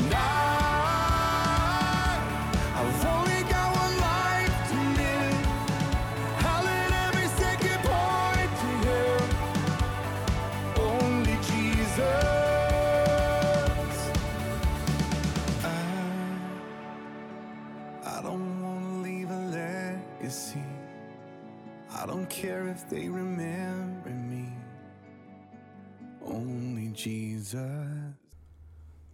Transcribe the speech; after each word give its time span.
And 0.00 0.39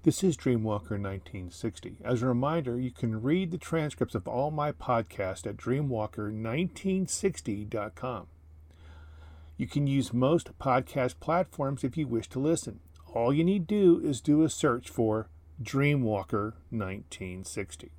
This 0.07 0.23
is 0.23 0.37
Dreamwalker 0.37 1.03
1960. 1.03 1.97
As 2.05 2.23
a 2.23 2.29
reminder, 2.29 2.79
you 2.79 2.93
can 2.93 3.23
read 3.23 3.51
the 3.51 3.59
transcripts 3.59 4.15
of 4.15 4.29
all 4.29 4.53
my 4.53 4.71
podcasts 4.71 5.49
at 5.49 5.57
dreamwalker1960.com. 5.57 8.27
You 9.57 9.67
can 9.67 9.89
use 9.89 10.13
most 10.13 10.57
podcast 10.61 11.19
platforms 11.19 11.83
if 11.83 11.97
you 11.97 12.07
wish 12.07 12.29
to 12.29 12.39
listen. 12.39 12.79
All 13.15 13.33
you 13.33 13.43
need 13.43 13.67
to 13.67 13.75
do 13.75 13.99
is 14.09 14.21
do 14.21 14.45
a 14.45 14.49
search 14.49 14.89
for 14.89 15.29
Dreamwalker 15.61 16.53
1960. 16.71 17.91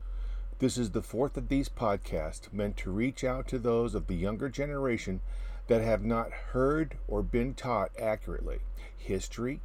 This 0.59 0.77
is 0.77 0.91
the 0.91 1.01
fourth 1.01 1.35
of 1.35 1.49
these 1.49 1.67
podcasts 1.67 2.53
meant 2.53 2.77
to 2.77 2.89
reach 2.89 3.25
out 3.25 3.49
to 3.49 3.59
those 3.59 3.93
of 3.93 4.07
the 4.07 4.15
younger 4.15 4.47
generation 4.47 5.19
that 5.67 5.81
have 5.81 6.05
not 6.05 6.31
heard 6.31 6.99
or 7.05 7.21
been 7.21 7.53
taught 7.53 7.91
accurately 7.99 8.59
history, 8.95 9.59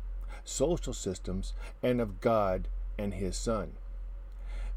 social 0.44 0.92
systems, 0.92 1.52
and 1.82 2.00
of 2.00 2.20
God 2.20 2.68
and 2.98 3.14
His 3.14 3.36
Son. 3.36 3.72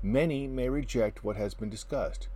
Many 0.02 0.48
may 0.48 0.70
reject 0.70 1.24
what 1.24 1.36
has 1.36 1.54
been 1.54 1.70
discussed. 1.70 2.28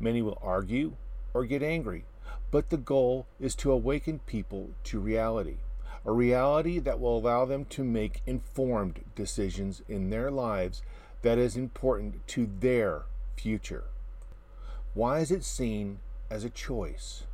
Many 0.00 0.22
will 0.22 0.38
argue 0.42 0.96
or 1.34 1.44
get 1.44 1.62
angry, 1.62 2.04
but 2.50 2.70
the 2.70 2.76
goal 2.76 3.26
is 3.38 3.54
to 3.56 3.72
awaken 3.72 4.20
people 4.20 4.70
to 4.84 4.98
reality, 4.98 5.58
a 6.04 6.12
reality 6.12 6.78
that 6.78 6.98
will 6.98 7.18
allow 7.18 7.44
them 7.44 7.64
to 7.66 7.84
make 7.84 8.22
informed 8.26 9.04
decisions 9.14 9.82
in 9.88 10.10
their 10.10 10.30
lives 10.30 10.82
that 11.22 11.38
is 11.38 11.56
important 11.56 12.26
to 12.28 12.48
their 12.60 13.02
future. 13.36 13.84
Why 14.94 15.20
is 15.20 15.30
it 15.30 15.44
seen 15.44 15.98
as 16.30 16.44
a 16.44 16.50
choice? 16.50 17.24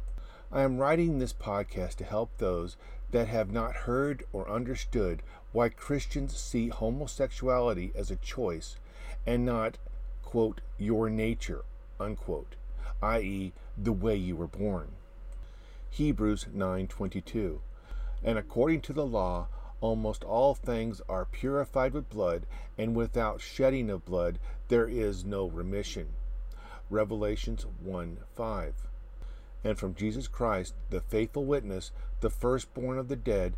I 0.51 0.63
am 0.63 0.79
writing 0.79 1.19
this 1.19 1.33
podcast 1.33 1.97
to 1.97 2.05
help 2.05 2.31
those 2.39 2.77
that 3.15 3.29
have 3.29 3.53
not 3.53 3.77
heard 3.87 4.25
or 4.33 4.51
understood 4.51 5.23
why 5.53 5.69
Christians 5.69 6.37
see 6.37 6.69
homosexuality 6.69 7.93
as 7.95 8.11
a 8.11 8.17
choice 8.17 8.75
and 9.25 9.47
not, 9.47 9.79
quote, 10.25 10.61
your 10.79 11.09
nature, 11.09 11.65
unquote, 12.01 12.57
i.e., 13.01 13.53
the 13.79 13.93
way 13.93 14.17
you 14.17 14.35
were 14.35 14.49
born. 14.49 14.89
Hebrews 15.91 16.47
9:22. 16.53 17.61
And 18.25 18.37
according 18.37 18.81
to 18.81 18.93
the 18.93 19.07
law, 19.07 19.47
almost 19.81 20.25
all 20.25 20.57
things 20.57 21.01
are 21.09 21.25
purified 21.25 21.93
with 21.93 22.11
blood, 22.11 22.47
and 22.77 22.97
without 22.97 23.41
shedding 23.41 23.91
of 23.91 24.05
blood 24.05 24.41
there 24.67 24.89
is 24.89 25.25
no 25.25 25.47
remission. 25.47 26.15
Revelations 26.91 27.65
1 27.81 28.19
5. 28.35 28.75
And 29.65 29.79
from 29.79 29.95
Jesus 29.95 30.29
Christ, 30.29 30.75
the 30.91 31.01
faithful 31.01 31.45
witness, 31.45 31.91
the 32.21 32.31
firstborn 32.31 32.99
of 32.99 33.09
the 33.09 33.17
dead, 33.17 33.55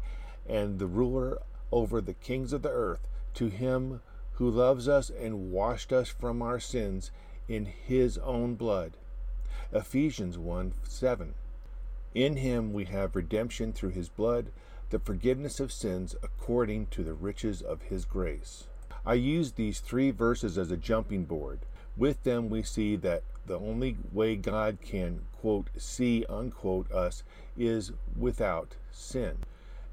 and 0.49 0.79
the 0.79 0.87
ruler 0.87 1.43
over 1.73 2.01
the 2.01 2.15
kings 2.15 2.53
of 2.53 2.63
the 2.63 2.71
earth, 2.71 3.07
to 3.35 3.49
him 3.49 4.01
who 4.35 4.49
loves 4.49 4.89
us 4.89 5.11
and 5.11 5.51
washed 5.51 5.93
us 5.93 6.09
from 6.09 6.41
our 6.41 6.61
sins 6.61 7.11
in 7.49 7.67
his 7.67 8.19
own 8.19 8.55
blood. 8.55 8.93
Ephesians 9.73 10.39
1 10.39 10.73
7. 10.85 11.35
In 12.15 12.37
him 12.37 12.73
we 12.73 12.85
have 12.85 13.17
redemption 13.17 13.73
through 13.73 13.91
his 13.91 14.09
blood, 14.09 14.51
the 14.91 14.99
forgiveness 14.99 15.59
of 15.59 15.73
sins 15.73 16.15
according 16.23 16.87
to 16.87 17.03
the 17.03 17.13
riches 17.13 17.61
of 17.61 17.83
his 17.83 18.05
grace. 18.05 18.69
I 19.05 19.15
use 19.15 19.53
these 19.53 19.81
three 19.81 20.11
verses 20.11 20.57
as 20.57 20.71
a 20.71 20.77
jumping 20.77 21.25
board. 21.25 21.61
With 21.97 22.23
them, 22.25 22.49
we 22.49 22.63
see 22.63 22.97
that 22.97 23.23
the 23.47 23.59
only 23.59 23.97
way 24.13 24.37
God 24.37 24.79
can, 24.83 25.23
quote, 25.33 25.71
see, 25.77 26.25
unquote, 26.29 26.91
us 26.91 27.23
is 27.57 27.93
without 28.19 28.77
sin. 28.91 29.39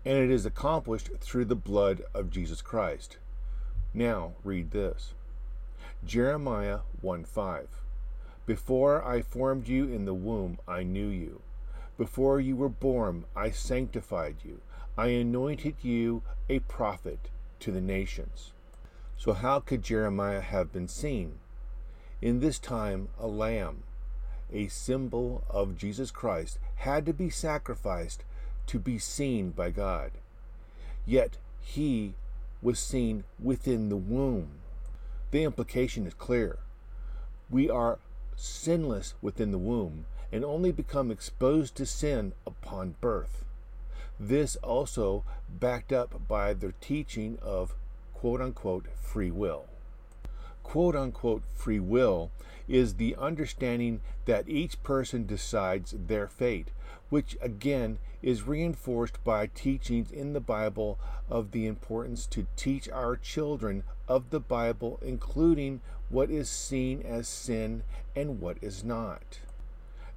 And 0.06 0.18
it 0.18 0.32
is 0.32 0.46
accomplished 0.46 1.10
through 1.20 1.46
the 1.46 1.56
blood 1.56 2.04
of 2.14 2.30
Jesus 2.30 2.62
Christ. 2.62 3.18
Now, 3.94 4.34
read 4.44 4.72
this 4.72 5.14
Jeremiah 6.04 6.80
1 7.02 7.24
5. 7.24 7.68
Before 8.46 9.06
I 9.08 9.22
formed 9.22 9.68
you 9.68 9.86
in 9.86 10.06
the 10.06 10.14
womb, 10.14 10.58
I 10.68 10.84
knew 10.84 11.08
you. 11.08 11.42
Before 11.98 12.40
you 12.40 12.56
were 12.56 12.70
born, 12.70 13.26
I 13.36 13.52
sanctified 13.52 14.38
you. 14.44 14.62
I 14.98 15.08
anointed 15.08 15.76
you 15.82 16.24
a 16.50 16.60
prophet 16.60 17.30
to 17.60 17.72
the 17.72 17.82
nations. 17.82 18.52
So, 19.16 19.32
how 19.34 19.60
could 19.60 19.84
Jeremiah 19.84 20.42
have 20.42 20.74
been 20.74 20.88
seen? 20.88 21.40
In 22.24 22.40
this 22.40 22.58
time, 22.58 23.10
a 23.20 23.28
lamb, 23.28 23.84
a 24.50 24.70
symbol 24.70 25.44
of 25.50 25.78
Jesus 25.78 26.10
Christ, 26.10 26.58
had 26.78 27.06
to 27.06 27.12
be 27.12 27.30
sacrificed 27.30 28.24
to 28.68 28.80
be 28.80 28.98
seen 28.98 29.50
by 29.50 29.72
God. 29.72 30.12
Yet, 31.06 31.36
he 31.60 32.14
was 32.62 32.80
seen 32.80 33.26
within 33.38 33.90
the 33.90 33.98
womb. 33.98 34.52
The 35.32 35.44
implication 35.44 36.08
is 36.08 36.14
clear. 36.14 36.60
We 37.50 37.70
are 37.70 38.00
sinless 38.38 39.16
within 39.22 39.52
the 39.52 39.58
womb 39.58 40.06
and 40.32 40.46
only 40.46 40.72
become 40.72 41.12
exposed 41.12 41.76
to 41.76 41.86
sin 41.86 42.32
upon 42.48 42.96
birth. 43.02 43.44
This 44.18 44.56
also 44.64 45.26
backed 45.50 45.92
up 45.92 46.26
by 46.30 46.54
the 46.54 46.74
teaching 46.80 47.38
of 47.42 47.76
quote 48.14 48.40
unquote 48.40 48.86
free 48.96 49.30
will. 49.30 49.66
Quote 50.64 50.96
unquote 50.96 51.44
free 51.54 51.80
will 51.80 52.32
is 52.68 52.96
the 52.96 53.16
understanding 53.18 54.02
that 54.26 54.50
each 54.50 54.82
person 54.82 55.26
decides 55.26 55.94
their 56.08 56.28
fate, 56.28 56.72
which 57.10 57.38
again 57.42 58.00
is 58.22 58.48
reinforced 58.48 59.24
by 59.24 59.48
teachings 59.48 60.10
in 60.12 60.34
the 60.34 60.40
Bible 60.40 60.98
of 61.30 61.52
the 61.52 61.68
importance 61.68 62.26
to 62.28 62.48
teach 62.56 62.90
our 62.90 63.16
children 63.16 63.84
of 64.08 64.30
the 64.30 64.40
Bible, 64.40 65.00
including 65.02 65.82
what 66.10 66.32
is 66.32 66.50
seen 66.50 67.02
as 67.02 67.28
sin 67.28 67.84
and 68.16 68.40
what 68.40 68.58
is 68.62 68.84
not. 68.84 69.40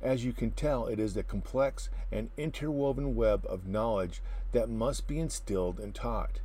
As 0.00 0.24
you 0.24 0.32
can 0.32 0.52
tell, 0.52 0.86
it 0.86 1.00
is 1.00 1.16
a 1.16 1.22
complex 1.22 1.88
and 2.12 2.30
interwoven 2.36 3.16
web 3.16 3.44
of 3.48 3.66
knowledge 3.66 4.22
that 4.52 4.68
must 4.68 5.06
be 5.06 5.18
instilled 5.18 5.80
and 5.80 5.94
taught. 5.94 6.40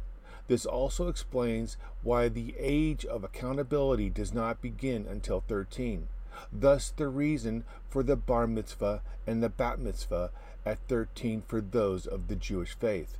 This 0.47 0.65
also 0.65 1.07
explains 1.07 1.77
why 2.03 2.27
the 2.27 2.55
age 2.57 3.05
of 3.05 3.23
accountability 3.23 4.09
does 4.09 4.33
not 4.33 4.61
begin 4.61 5.07
until 5.07 5.41
13. 5.41 6.07
Thus, 6.51 6.89
the 6.89 7.07
reason 7.07 7.63
for 7.89 8.03
the 8.03 8.15
bar 8.15 8.47
mitzvah 8.47 9.01
and 9.27 9.43
the 9.43 9.49
bat 9.49 9.79
mitzvah 9.79 10.31
at 10.65 10.79
13 10.87 11.43
for 11.47 11.61
those 11.61 12.05
of 12.05 12.27
the 12.27 12.35
Jewish 12.35 12.73
faith. 12.73 13.17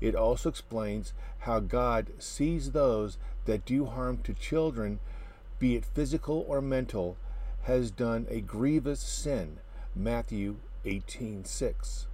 It 0.00 0.14
also 0.14 0.48
explains 0.48 1.12
how 1.40 1.60
God 1.60 2.12
sees 2.18 2.70
those 2.70 3.18
that 3.46 3.64
do 3.64 3.86
harm 3.86 4.18
to 4.18 4.34
children, 4.34 5.00
be 5.58 5.74
it 5.74 5.84
physical 5.84 6.44
or 6.46 6.60
mental, 6.60 7.16
has 7.62 7.90
done 7.90 8.26
a 8.30 8.40
grievous 8.40 9.00
sin. 9.00 9.58
Matthew 9.96 10.56
18:6. 10.84 12.06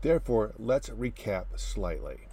Therefore, 0.00 0.54
let's 0.58 0.88
recap 0.90 1.46
slightly. 1.56 2.27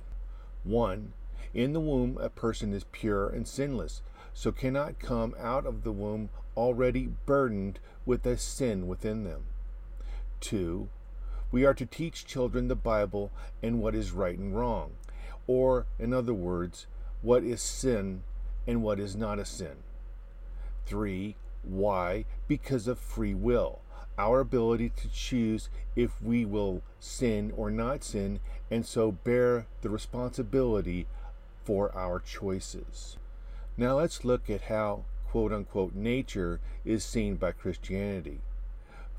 1. 0.66 1.14
In 1.54 1.74
the 1.74 1.80
womb, 1.80 2.18
a 2.20 2.30
person 2.30 2.74
is 2.74 2.86
pure 2.92 3.30
and 3.30 3.48
sinless, 3.48 4.02
so 4.34 4.52
cannot 4.52 5.00
come 5.00 5.34
out 5.40 5.66
of 5.66 5.84
the 5.84 5.92
womb 5.92 6.30
already 6.58 7.10
burdened 7.26 7.80
with 8.06 8.26
a 8.26 8.38
sin 8.38 8.88
within 8.88 9.24
them. 9.24 9.46
2. 10.42 10.90
We 11.52 11.66
are 11.66 11.74
to 11.74 11.86
teach 11.86 12.26
children 12.26 12.68
the 12.68 12.76
Bible 12.76 13.32
and 13.64 13.80
what 13.80 13.96
is 13.96 14.12
right 14.12 14.38
and 14.38 14.56
wrong, 14.56 14.92
or, 15.48 15.86
in 15.98 16.14
other 16.14 16.34
words, 16.34 16.88
what 17.22 17.44
is 17.44 17.62
sin 17.62 18.24
and 18.68 18.84
what 18.84 19.00
is 19.00 19.16
not 19.16 19.40
a 19.40 19.46
sin. 19.46 19.84
3. 20.86 21.36
Why? 21.64 22.26
Because 22.48 22.88
of 22.88 23.00
free 23.00 23.34
will, 23.34 23.80
our 24.18 24.40
ability 24.40 24.90
to 24.98 25.10
choose 25.10 25.70
if 25.96 26.22
we 26.22 26.46
will 26.46 26.82
sin 27.00 27.54
or 27.56 27.72
not 27.72 28.04
sin, 28.04 28.40
and 28.70 28.86
so 28.86 29.12
bear 29.12 29.68
the 29.82 29.90
responsibility 29.90 31.08
for 31.64 31.96
our 31.96 32.20
choices. 32.20 33.18
Now 33.78 33.98
let's 33.98 34.26
look 34.26 34.50
at 34.50 34.62
how 34.64 35.06
quote 35.30 35.52
unquote 35.52 35.94
nature 35.94 36.60
is 36.84 37.04
seen 37.04 37.36
by 37.36 37.52
Christianity. 37.52 38.40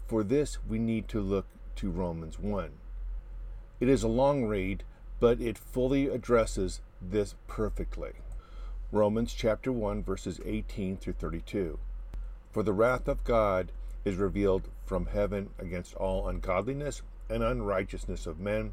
For 0.06 0.22
this, 0.22 0.58
we 0.66 0.78
need 0.78 1.08
to 1.08 1.20
look 1.20 1.46
to 1.76 1.90
Romans 1.90 2.38
1. 2.38 2.70
It 3.80 3.88
is 3.88 4.02
a 4.02 4.08
long 4.08 4.46
read, 4.46 4.82
but 5.20 5.40
it 5.40 5.58
fully 5.58 6.08
addresses 6.08 6.80
this 7.02 7.34
perfectly. 7.46 8.12
Romans 8.92 9.34
chapter 9.34 9.70
1 9.70 10.02
verses 10.02 10.40
18 10.44 10.96
through 10.96 11.12
32. 11.14 11.78
For 12.50 12.62
the 12.62 12.72
wrath 12.72 13.08
of 13.08 13.24
God 13.24 13.72
is 14.04 14.16
revealed 14.16 14.68
from 14.86 15.06
heaven 15.06 15.50
against 15.58 15.94
all 15.96 16.28
ungodliness 16.28 17.02
and 17.28 17.42
unrighteousness 17.42 18.26
of 18.26 18.38
men 18.38 18.72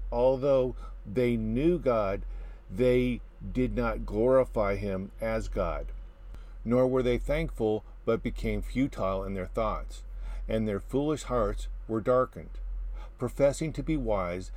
although 0.11 0.75
they 1.05 1.35
knew 1.35 1.79
God, 1.79 2.21
they 2.69 3.21
did 3.53 3.75
not 3.75 4.05
glorify 4.05 4.75
him 4.75 5.11
as 5.19 5.47
God. 5.47 5.87
Nor 6.63 6.87
were 6.87 7.03
they 7.03 7.17
thankful, 7.17 7.83
but 8.05 8.23
became 8.23 8.61
futile 8.61 9.23
in 9.23 9.33
their 9.33 9.47
thoughts, 9.47 10.03
and 10.47 10.67
their 10.67 10.79
foolish 10.79 11.23
hearts 11.23 11.67
were 11.87 12.01
darkened. 12.01 12.59
Professing 13.17 13.73
to 13.73 13.83
be 13.83 13.97
wise, 13.97 14.51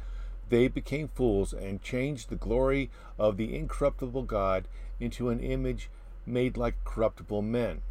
they 0.48 0.68
became 0.68 1.08
fools 1.08 1.52
and 1.52 1.82
changed 1.82 2.28
the 2.28 2.36
glory 2.36 2.90
of 3.18 3.36
the 3.36 3.56
incorruptible 3.56 4.24
God 4.24 4.68
into 5.00 5.30
an 5.30 5.40
image 5.40 5.90
made 6.26 6.56
like 6.56 6.84
corruptible 6.84 7.42
men, 7.42 7.82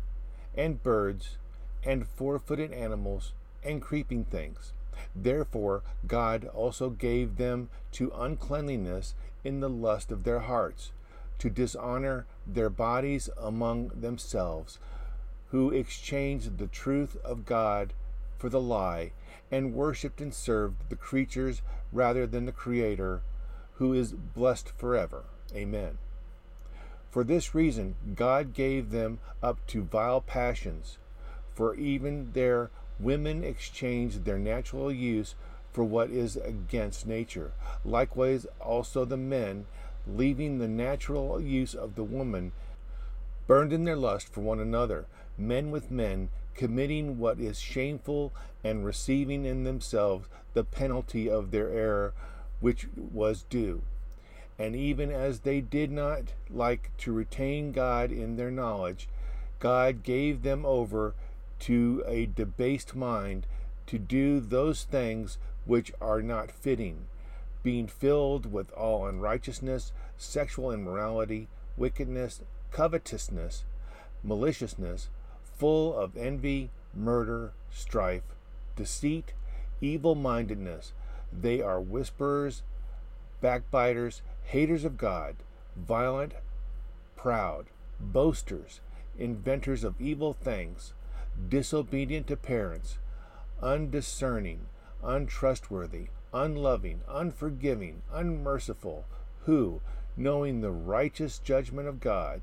and 0.56 0.82
birds, 0.82 1.38
and 1.84 2.08
four 2.08 2.40
footed 2.40 2.72
animals, 2.72 3.34
and 3.64 3.82
creeping 3.82 4.26
things. 4.26 4.74
Therefore 5.16 5.84
God 6.08 6.46
also 6.54 6.90
gave 6.90 7.38
them 7.38 7.70
to 7.94 8.12
uncleanliness 8.16 9.16
in 9.44 9.60
the 9.60 9.70
lust 9.70 10.12
of 10.12 10.24
their 10.24 10.40
hearts, 10.40 10.92
to 11.40 11.50
dishonor 11.50 12.26
their 12.46 12.70
bodies 12.70 13.30
among 13.38 13.90
themselves, 13.90 14.80
who 15.50 15.72
exchanged 15.72 16.58
the 16.58 16.68
truth 16.68 17.18
of 17.24 17.46
God 17.46 17.94
for 18.38 18.50
the 18.50 18.62
lie, 18.62 19.12
and 19.52 19.74
worshipped 19.74 20.20
and 20.20 20.34
served 20.34 20.90
the 20.90 20.96
creatures 20.96 21.62
rather 21.92 22.26
than 22.26 22.46
the 22.46 22.52
Creator, 22.52 23.22
who 23.76 23.94
is 23.94 24.14
blessed 24.14 24.70
forever. 24.78 25.24
Amen. 25.56 25.98
For 27.12 27.24
this 27.24 27.54
reason, 27.54 27.96
God 28.16 28.54
gave 28.54 28.90
them 28.90 29.20
up 29.42 29.66
to 29.68 29.84
vile 29.84 30.22
passions, 30.22 30.98
for 31.54 31.76
even 31.76 32.32
their 32.32 32.72
women 33.04 33.44
exchanged 33.44 34.26
their 34.26 34.40
natural 34.40 34.92
use 34.92 35.36
for 35.72 35.84
what 35.84 36.10
is 36.10 36.36
against 36.38 37.08
nature. 37.08 37.52
Likewise, 37.84 38.46
also 38.60 39.06
the 39.06 39.18
men, 39.18 39.66
leaving 40.08 40.60
the 40.60 40.68
natural 40.68 41.42
use 41.42 41.74
of 41.74 41.96
the 41.96 42.04
woman, 42.04 42.52
burned 43.48 43.74
in 43.74 43.84
their 43.84 43.96
lust 43.96 44.32
for 44.32 44.42
one 44.42 44.60
another, 44.60 45.06
men 45.38 45.72
with 45.72 45.92
men, 45.92 46.30
committing 46.54 47.18
what 47.18 47.40
is 47.40 47.60
shameful 47.60 48.32
and 48.64 48.86
receiving 48.86 49.46
in 49.46 49.64
themselves 49.64 50.28
the 50.54 50.64
penalty 50.64 51.30
of 51.30 51.52
their 51.52 51.70
error 51.70 52.14
which 52.60 52.88
was 52.96 53.44
due. 53.50 53.82
And 54.60 54.76
even 54.76 55.12
as 55.12 55.40
they 55.40 55.60
did 55.62 55.92
not 55.92 56.22
like 56.50 56.92
to 57.00 57.12
retain 57.12 57.72
God 57.72 58.12
in 58.12 58.36
their 58.36 58.52
knowledge, 58.52 59.10
God 59.60 60.04
gave 60.04 60.44
them 60.44 60.66
over 60.66 61.16
to 61.64 62.04
a 62.06 62.26
debased 62.26 62.94
mind 62.94 63.48
to 63.88 63.98
do 63.98 64.42
those 64.42 64.84
things 64.84 65.38
which 65.64 65.94
are 66.02 66.22
not 66.22 66.52
fitting, 66.52 67.06
being 67.64 67.88
filled 67.88 68.52
with 68.52 68.70
all 68.74 69.08
unrighteousness, 69.08 69.94
sexual 70.18 70.74
immorality, 70.74 71.48
wickedness, 71.78 72.42
covetousness, 72.72 73.64
maliciousness, 74.26 75.08
full 75.58 75.98
of 75.98 76.18
envy, 76.18 76.70
murder, 76.94 77.54
strife, 77.72 78.36
deceit, 78.76 79.32
evil 79.80 80.16
mindedness. 80.16 80.92
They 81.32 81.62
are 81.62 81.80
whisperers, 81.80 82.64
backbiters, 83.40 84.22
haters 84.44 84.84
of 84.84 84.98
God, 84.98 85.38
violent, 85.78 86.34
proud, 87.16 87.68
boasters, 88.02 88.82
inventors 89.18 89.86
of 89.86 90.02
evil 90.02 90.34
things, 90.34 90.92
disobedient 91.50 92.28
to 92.28 92.38
parents, 92.38 92.98
undiscerning, 93.62 94.68
untrustworthy, 95.04 96.08
unloving, 96.34 97.02
unforgiving, 97.08 98.02
unmerciful, 98.12 99.06
who, 99.46 99.82
knowing 100.16 100.62
the 100.62 100.72
righteous 100.72 101.40
judgment 101.40 101.88
of 101.88 102.00
God, 102.00 102.42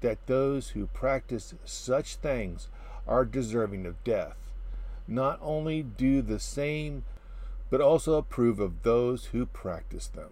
that 0.00 0.26
those 0.26 0.70
who 0.70 0.86
practice 0.86 1.54
such 1.64 2.16
things 2.16 2.68
are 3.06 3.24
deserving 3.24 3.86
of 3.86 4.02
death, 4.04 4.36
not 5.08 5.38
only 5.42 5.82
do 5.82 6.22
the 6.22 6.38
same, 6.38 7.04
but 7.70 7.80
also 7.80 8.14
approve 8.14 8.60
of 8.60 8.82
those 8.82 9.26
who 9.26 9.46
practice 9.46 10.06
them. 10.06 10.30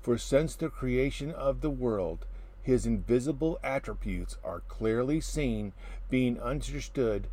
For 0.00 0.18
since 0.18 0.56
the 0.56 0.68
creation 0.68 1.30
of 1.30 1.60
the 1.60 1.70
world, 1.70 2.24
his 2.62 2.86
invisible 2.86 3.58
attributes 3.62 4.38
are 4.44 4.62
clearly 4.68 5.20
seen, 5.20 5.72
being 6.08 6.40
understood 6.40 7.26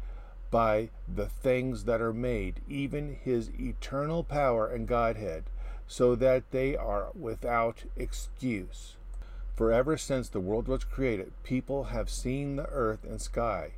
by 0.51 0.89
the 1.07 1.27
things 1.27 1.83
that 1.83 2.01
are 2.01 2.13
made, 2.13 2.61
even 2.67 3.17
his 3.23 3.51
eternal 3.59 4.23
power 4.23 4.67
and 4.67 4.87
Godhead, 4.87 5.43
so 5.87 6.15
that 6.15 6.49
they 6.51 6.75
are 6.75 7.09
without 7.13 7.83
excuse. 7.95 8.95
For 9.55 9.71
ever 9.71 9.97
since 9.97 10.29
the 10.29 10.39
world 10.39 10.67
was 10.67 10.83
created, 10.83 11.33
people 11.43 11.85
have 11.85 12.09
seen 12.09 12.55
the 12.55 12.67
earth 12.69 13.03
and 13.03 13.21
sky. 13.21 13.73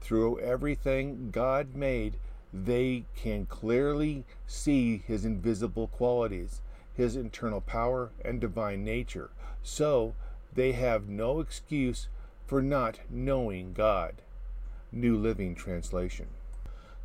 Through 0.00 0.38
everything 0.40 1.30
God 1.30 1.74
made, 1.74 2.16
they 2.52 3.04
can 3.16 3.44
clearly 3.46 4.24
see 4.46 5.02
his 5.06 5.24
invisible 5.24 5.88
qualities, 5.88 6.60
his 6.94 7.16
eternal 7.16 7.60
power 7.60 8.10
and 8.24 8.40
divine 8.40 8.84
nature. 8.84 9.30
So 9.62 10.14
they 10.54 10.72
have 10.72 11.08
no 11.08 11.40
excuse 11.40 12.08
for 12.46 12.62
not 12.62 13.00
knowing 13.10 13.72
God. 13.72 14.22
New 14.90 15.16
Living 15.16 15.54
Translation. 15.54 16.28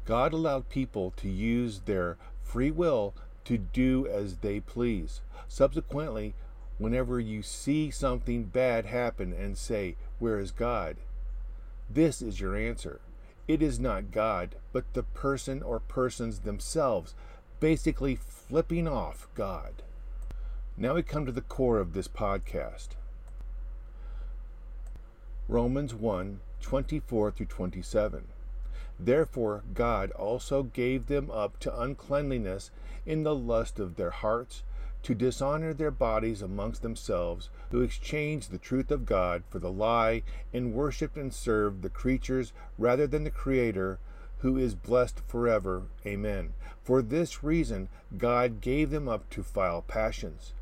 God 0.06 0.34
allowed 0.34 0.70
people 0.70 1.14
to 1.18 1.30
use 1.30 1.82
their 1.82 2.18
free 2.42 2.72
will 2.72 3.14
to 3.46 3.58
do 3.58 4.08
as 4.08 4.38
they 4.38 4.60
please. 4.60 5.22
Subsequently, 5.48 6.34
whenever 6.78 7.20
you 7.20 7.42
see 7.42 7.92
something 7.92 8.46
bad 8.46 8.86
happen 8.86 9.34
and 9.34 9.58
say, 9.58 9.96
Where 10.20 10.40
is 10.40 10.52
God? 10.52 10.98
This 11.90 12.22
is 12.22 12.40
your 12.40 12.56
answer. 12.56 13.00
It 13.48 13.62
is 13.62 13.80
not 13.80 14.12
God, 14.12 14.56
but 14.72 14.94
the 14.94 15.04
person 15.04 15.62
or 15.62 15.80
persons 15.80 16.40
themselves, 16.40 17.14
basically 17.60 18.16
flipping 18.16 18.88
off 18.88 19.28
God. 19.36 19.84
Now 20.78 20.96
we 20.96 21.04
come 21.04 21.26
to 21.26 21.32
the 21.32 21.42
core 21.42 21.80
of 21.80 21.94
this 21.94 22.08
podcast. 22.08 22.90
Romans 25.50 25.94
1 25.94 26.40
24 26.62 27.32
through 27.32 27.46
27. 27.48 28.28
Therefore, 28.98 29.64
God 29.74 30.12
also 30.12 30.64
gave 30.64 31.08
them 31.08 31.30
up 31.30 31.60
to 31.60 31.82
uncleanliness 31.82 32.72
in 33.06 33.24
the 33.24 33.36
lust 33.36 33.78
of 33.78 33.98
their 33.98 34.12
hearts, 34.12 34.64
to 35.02 35.14
dishonor 35.14 35.74
their 35.74 35.92
bodies 35.92 36.42
amongst 36.42 36.82
themselves, 36.82 37.50
who 37.72 37.82
exchanged 37.82 38.52
the 38.52 38.58
truth 38.58 38.90
of 38.90 39.06
God 39.06 39.44
for 39.50 39.60
the 39.60 39.72
lie, 39.72 40.24
and 40.54 40.74
worshipped 40.74 41.18
and 41.18 41.34
served 41.34 41.82
the 41.82 41.90
creatures 41.90 42.54
rather 42.78 43.06
than 43.06 43.26
the 43.26 43.30
Creator, 43.30 44.00
who 44.38 44.58
is 44.58 44.76
blessed 44.76 45.20
forever. 45.28 45.84
Amen. 46.06 46.54
For 46.86 47.02
this 47.02 47.44
reason, 47.44 47.90
God 48.18 48.62
gave 48.62 48.92
them 48.92 49.10
up 49.10 49.30
to 49.32 49.44
vile 49.44 49.82
passions. 49.82 50.54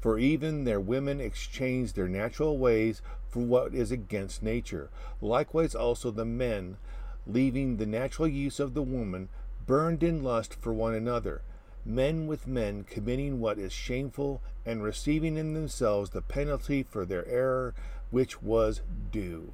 For 0.00 0.18
even 0.18 0.64
their 0.64 0.80
women 0.80 1.20
exchanged 1.20 1.94
their 1.94 2.08
natural 2.08 2.56
ways 2.56 3.02
for 3.28 3.40
what 3.40 3.74
is 3.74 3.92
against 3.92 4.42
nature. 4.42 4.90
Likewise 5.20 5.74
also 5.74 6.10
the 6.10 6.24
men, 6.24 6.78
leaving 7.26 7.76
the 7.76 7.86
natural 7.86 8.26
use 8.26 8.58
of 8.58 8.74
the 8.74 8.82
woman, 8.82 9.28
burned 9.66 10.02
in 10.02 10.22
lust 10.22 10.54
for 10.54 10.72
one 10.72 10.94
another, 10.94 11.42
men 11.84 12.26
with 12.26 12.46
men 12.46 12.84
committing 12.84 13.40
what 13.40 13.58
is 13.58 13.72
shameful, 13.72 14.40
and 14.64 14.82
receiving 14.82 15.36
in 15.36 15.54
themselves 15.54 16.10
the 16.10 16.22
penalty 16.22 16.82
for 16.82 17.04
their 17.04 17.26
error 17.28 17.74
which 18.10 18.42
was 18.42 18.80
due. 19.12 19.52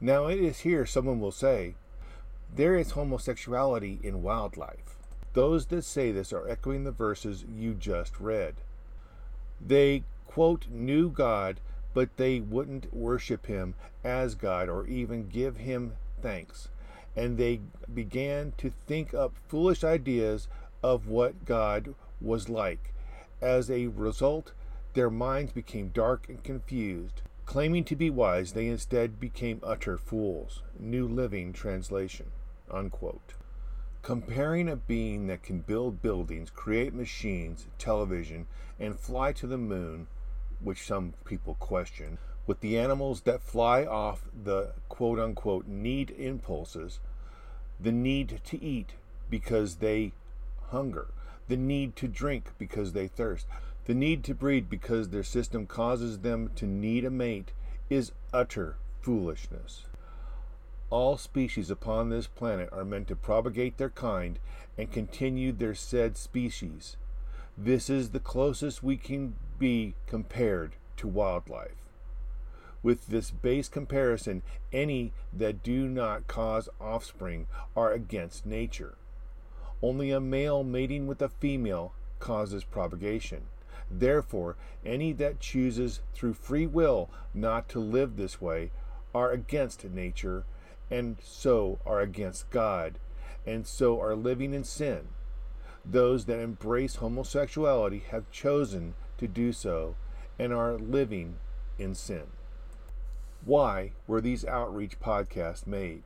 Now 0.00 0.26
it 0.26 0.38
is 0.38 0.60
here 0.60 0.86
someone 0.86 1.20
will 1.20 1.32
say, 1.32 1.74
there 2.54 2.76
is 2.76 2.92
homosexuality 2.92 3.98
in 4.02 4.22
wildlife. 4.22 4.96
Those 5.32 5.66
that 5.66 5.82
say 5.82 6.12
this 6.12 6.32
are 6.32 6.48
echoing 6.48 6.84
the 6.84 6.92
verses 6.92 7.44
you 7.52 7.74
just 7.74 8.20
read. 8.20 8.54
They, 9.66 10.04
quote, 10.26 10.66
knew 10.68 11.10
God, 11.10 11.60
but 11.94 12.16
they 12.16 12.40
wouldn't 12.40 12.92
worship 12.92 13.46
him 13.46 13.74
as 14.02 14.34
God 14.34 14.68
or 14.68 14.86
even 14.86 15.28
give 15.28 15.56
him 15.56 15.92
thanks. 16.20 16.68
And 17.16 17.38
they 17.38 17.60
began 17.92 18.52
to 18.58 18.70
think 18.86 19.14
up 19.14 19.34
foolish 19.48 19.84
ideas 19.84 20.48
of 20.82 21.06
what 21.06 21.44
God 21.44 21.94
was 22.20 22.48
like. 22.48 22.92
As 23.40 23.70
a 23.70 23.86
result, 23.86 24.52
their 24.94 25.10
minds 25.10 25.52
became 25.52 25.88
dark 25.88 26.28
and 26.28 26.42
confused. 26.42 27.22
Claiming 27.46 27.84
to 27.84 27.96
be 27.96 28.10
wise, 28.10 28.52
they 28.52 28.66
instead 28.66 29.20
became 29.20 29.60
utter 29.62 29.96
fools. 29.98 30.62
New 30.78 31.06
Living 31.06 31.52
Translation. 31.52 32.26
Unquote. 32.70 33.34
Comparing 34.02 34.68
a 34.68 34.76
being 34.76 35.26
that 35.28 35.42
can 35.42 35.60
build 35.60 36.02
buildings, 36.02 36.50
create 36.50 36.94
machines, 36.94 37.66
television, 37.78 38.46
and 38.78 38.98
fly 38.98 39.32
to 39.32 39.46
the 39.46 39.58
moon, 39.58 40.06
which 40.60 40.86
some 40.86 41.14
people 41.24 41.54
question, 41.54 42.18
with 42.46 42.60
the 42.60 42.78
animals 42.78 43.22
that 43.22 43.42
fly 43.42 43.84
off 43.84 44.24
the 44.44 44.72
quote 44.88 45.18
unquote 45.18 45.66
need 45.66 46.10
impulses, 46.10 47.00
the 47.80 47.92
need 47.92 48.40
to 48.44 48.62
eat 48.62 48.94
because 49.30 49.76
they 49.76 50.12
hunger, 50.68 51.08
the 51.48 51.56
need 51.56 51.96
to 51.96 52.08
drink 52.08 52.52
because 52.58 52.92
they 52.92 53.08
thirst, 53.08 53.46
the 53.86 53.94
need 53.94 54.24
to 54.24 54.34
breed 54.34 54.68
because 54.68 55.08
their 55.08 55.22
system 55.22 55.66
causes 55.66 56.20
them 56.20 56.50
to 56.56 56.66
need 56.66 57.04
a 57.04 57.10
mate, 57.10 57.52
is 57.90 58.12
utter 58.32 58.76
foolishness. 59.00 59.84
All 60.90 61.16
species 61.16 61.70
upon 61.70 62.08
this 62.08 62.26
planet 62.26 62.68
are 62.72 62.84
meant 62.84 63.08
to 63.08 63.16
propagate 63.16 63.78
their 63.78 63.90
kind 63.90 64.38
and 64.78 64.92
continue 64.92 65.52
their 65.52 65.74
said 65.74 66.16
species. 66.16 66.96
This 67.56 67.88
is 67.88 68.10
the 68.10 68.20
closest 68.20 68.82
we 68.82 68.96
can 68.96 69.36
be 69.58 69.94
compared 70.06 70.72
to 70.96 71.06
wildlife. 71.06 71.76
With 72.82 73.06
this 73.06 73.30
base 73.30 73.68
comparison, 73.68 74.42
any 74.72 75.12
that 75.32 75.62
do 75.62 75.88
not 75.88 76.26
cause 76.26 76.68
offspring 76.80 77.46
are 77.76 77.92
against 77.92 78.44
nature. 78.44 78.96
Only 79.80 80.10
a 80.10 80.20
male 80.20 80.64
mating 80.64 81.06
with 81.06 81.22
a 81.22 81.28
female 81.28 81.94
causes 82.18 82.64
propagation. 82.64 83.42
Therefore, 83.90 84.56
any 84.84 85.12
that 85.12 85.40
chooses 85.40 86.00
through 86.12 86.34
free 86.34 86.66
will 86.66 87.08
not 87.32 87.68
to 87.70 87.78
live 87.78 88.16
this 88.16 88.40
way 88.40 88.72
are 89.14 89.30
against 89.30 89.84
nature 89.84 90.44
and 90.90 91.16
so 91.22 91.78
are 91.86 92.00
against 92.00 92.50
God, 92.50 92.98
and 93.46 93.66
so 93.66 94.00
are 94.00 94.16
living 94.16 94.52
in 94.52 94.64
sin. 94.64 95.08
Those 95.84 96.24
that 96.26 96.40
embrace 96.40 96.96
homosexuality 96.96 98.04
have 98.10 98.30
chosen 98.30 98.94
to 99.18 99.28
do 99.28 99.52
so 99.52 99.96
and 100.38 100.52
are 100.52 100.78
living 100.78 101.36
in 101.78 101.94
sin. 101.94 102.24
Why 103.44 103.92
were 104.06 104.20
these 104.20 104.44
outreach 104.44 104.98
podcasts 105.00 105.66
made? 105.66 106.04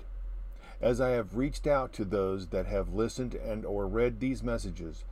As 0.81 1.01
I 1.01 1.11
have 1.11 1.37
reached 1.37 1.67
out 1.67 1.93
to 1.95 2.05
those 2.05 2.49
that 2.49 2.67
have 2.67 2.95
listened 2.95 3.35
and 3.35 3.65
or 3.65 3.87
read 3.87 4.21
these 4.21 4.43
messages, 4.43 5.05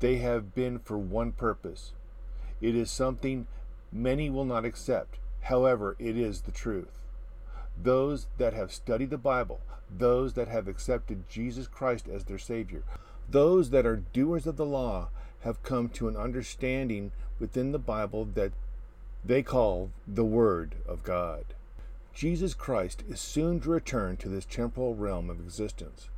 they 0.00 0.16
have 0.16 0.54
been 0.54 0.78
for 0.78 0.98
one 0.98 1.32
purpose. 1.32 1.92
It 2.60 2.74
is 2.74 2.90
something 2.90 3.46
many 3.92 4.30
will 4.30 4.44
not 4.44 4.64
accept. 4.64 5.18
However, 5.42 5.96
it 5.98 6.16
is 6.16 6.42
the 6.42 6.52
truth 6.52 7.00
those 7.82 8.26
that 8.36 8.52
have 8.52 8.72
studied 8.72 9.10
the 9.10 9.18
Bible, 9.18 9.60
those 9.90 10.34
that 10.34 10.48
have 10.48 10.68
accepted 10.68 11.28
Jesus 11.28 11.66
Christ 11.66 12.08
as 12.08 12.24
their 12.24 12.38
Savior, 12.38 12.82
those 13.30 13.70
that 13.70 13.86
are 13.86 14.02
doers 14.12 14.46
of 14.46 14.56
the 14.56 14.66
law 14.66 15.08
have 15.40 15.62
come 15.62 15.88
to 15.88 16.08
an 16.08 16.16
understanding 16.16 17.12
within 17.38 17.72
the 17.72 17.78
Bible 17.78 18.24
that 18.34 18.52
they 19.24 19.42
call 19.42 19.90
the 20.06 20.24
Word 20.24 20.74
of 20.86 21.02
God. 21.02 21.44
Jesus 22.12 22.54
Christ 22.54 23.04
is 23.08 23.20
soon 23.20 23.60
to 23.60 23.70
return 23.70 24.16
to 24.18 24.28
this 24.28 24.44
temporal 24.44 24.94
realm 24.94 25.30
of 25.30 25.40
existence. 25.40 26.08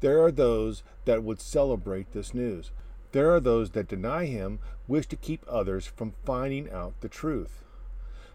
There 0.00 0.22
are 0.22 0.30
those 0.30 0.82
that 1.06 1.22
would 1.22 1.40
celebrate 1.40 2.12
this 2.12 2.34
news. 2.34 2.70
There 3.12 3.32
are 3.34 3.40
those 3.40 3.70
that 3.70 3.88
deny 3.88 4.26
him, 4.26 4.58
wish 4.86 5.06
to 5.06 5.16
keep 5.16 5.44
others 5.48 5.86
from 5.86 6.12
finding 6.24 6.70
out 6.70 7.00
the 7.00 7.08
truth. 7.08 7.62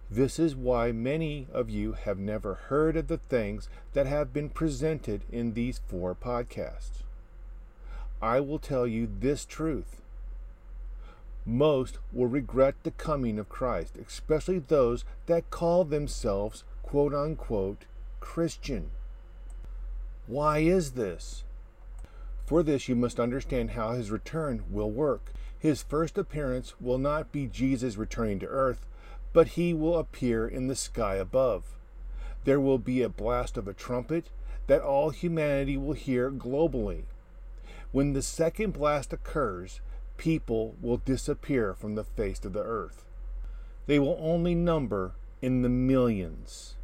This 0.10 0.40
is 0.40 0.56
why 0.56 0.92
many 0.92 1.48
of 1.54 1.70
you 1.70 1.94
have 1.94 2.18
never 2.18 2.56
heard 2.56 2.98
of 2.98 3.08
the 3.08 3.20
things 3.20 3.70
that 3.94 4.08
have 4.08 4.34
been 4.34 4.50
presented 4.50 5.22
in 5.32 5.54
these 5.54 5.82
four 5.88 6.16
podcasts. 6.16 7.04
I 8.22 8.40
will 8.40 8.60
tell 8.60 8.86
you 8.86 9.10
this 9.20 9.46
truth. 9.46 10.02
Most 11.46 11.98
will 12.12 12.28
regret 12.28 12.76
the 12.84 12.92
coming 12.92 13.40
of 13.40 13.50
Christ, 13.50 13.98
especially 13.98 14.60
those 14.60 15.06
that 15.26 15.50
call 15.50 15.86
themselves 15.86 16.64
quote 16.84 17.14
unquote 17.14 17.86
Christian. 18.20 18.92
Why 20.28 20.60
is 20.60 20.92
this? 20.92 21.44
For 22.46 22.62
this, 22.62 22.90
you 22.90 22.96
must 22.96 23.20
understand 23.20 23.72
how 23.72 23.94
his 23.94 24.12
return 24.12 24.64
will 24.70 24.92
work. 24.92 25.32
His 25.58 25.84
first 25.84 26.18
appearance 26.18 26.74
will 26.80 26.98
not 26.98 27.32
be 27.32 27.48
Jesus 27.48 27.96
returning 27.98 28.40
to 28.40 28.48
earth, 28.48 28.86
but 29.34 29.50
he 29.50 29.74
will 29.74 29.98
appear 29.98 30.48
in 30.48 30.68
the 30.68 30.76
sky 30.76 31.16
above. 31.16 31.64
There 32.46 32.60
will 32.60 32.78
be 32.78 33.02
a 33.02 33.10
blast 33.10 33.58
of 33.58 33.68
a 33.68 33.74
trumpet 33.74 34.30
that 34.68 34.82
all 34.82 35.12
humanity 35.12 35.78
will 35.78 35.94
hear 35.94 36.32
globally. 36.32 37.04
When 37.92 38.14
the 38.14 38.22
second 38.22 38.74
blast 38.74 39.14
occurs, 39.14 39.82
people 40.18 40.76
will 40.80 40.98
disappear 40.98 41.74
from 41.74 41.96
the 41.96 42.04
face 42.04 42.46
of 42.46 42.54
the 42.54 42.62
earth. 42.62 43.04
They 43.88 43.98
will 43.98 44.18
only 44.20 44.54
number 44.54 45.14
in 45.42 45.64
the 45.64 45.70
millions. 45.70 46.76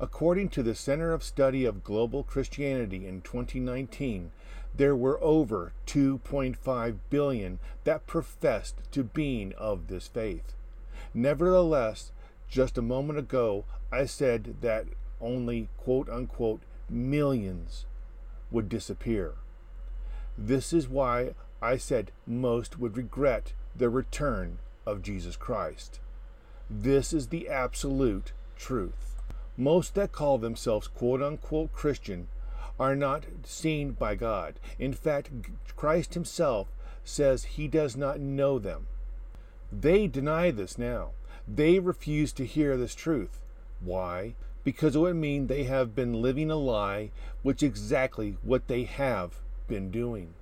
According 0.00 0.48
to 0.50 0.64
the 0.64 0.74
Center 0.74 1.12
of 1.12 1.22
Study 1.22 1.64
of 1.64 1.84
Global 1.84 2.24
Christianity 2.24 3.06
in 3.06 3.20
2019, 3.20 4.32
there 4.74 4.96
were 4.96 5.22
over 5.22 5.72
2.5 5.86 6.98
billion 7.10 7.58
that 7.84 8.08
professed 8.08 8.80
to 8.90 9.04
being 9.04 9.52
of 9.52 9.86
this 9.86 10.08
faith. 10.08 10.54
Nevertheless, 11.14 12.10
just 12.48 12.76
a 12.76 12.82
moment 12.82 13.20
ago, 13.20 13.66
I 13.92 14.06
said 14.06 14.56
that 14.62 14.86
only 15.20 15.68
quote 15.76 16.08
unquote 16.08 16.62
millions 16.88 17.84
would 18.50 18.68
disappear. 18.68 19.34
This 20.42 20.72
is 20.72 20.88
why 20.88 21.34
I 21.60 21.76
said 21.76 22.12
most 22.26 22.78
would 22.78 22.96
regret 22.96 23.52
the 23.76 23.90
return 23.90 24.58
of 24.86 25.02
Jesus 25.02 25.36
Christ. 25.36 26.00
This 26.70 27.12
is 27.12 27.28
the 27.28 27.46
absolute 27.46 28.32
truth. 28.56 29.20
Most 29.58 29.94
that 29.96 30.12
call 30.12 30.38
themselves 30.38 30.88
quote 30.88 31.22
unquote 31.22 31.74
Christian 31.74 32.28
are 32.78 32.96
not 32.96 33.24
seen 33.44 33.90
by 33.90 34.14
God. 34.14 34.58
In 34.78 34.94
fact, 34.94 35.30
Christ 35.76 36.14
Himself 36.14 36.68
says 37.04 37.44
He 37.44 37.68
does 37.68 37.94
not 37.94 38.18
know 38.18 38.58
them. 38.58 38.86
They 39.70 40.06
deny 40.06 40.50
this 40.50 40.78
now. 40.78 41.10
They 41.46 41.78
refuse 41.80 42.32
to 42.32 42.46
hear 42.46 42.78
this 42.78 42.94
truth. 42.94 43.42
Why? 43.80 44.36
Because 44.64 44.96
it 44.96 45.00
would 45.00 45.16
mean 45.16 45.48
they 45.48 45.64
have 45.64 45.94
been 45.94 46.22
living 46.22 46.50
a 46.50 46.56
lie, 46.56 47.10
which 47.42 47.62
exactly 47.62 48.38
what 48.42 48.68
they 48.68 48.84
have 48.84 49.34
been 49.70 49.90
doing. 49.90 50.34